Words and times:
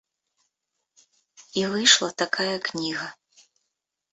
І 1.61 1.65
выйшла 1.73 2.09
такая 2.23 2.57
кніга. 2.71 3.07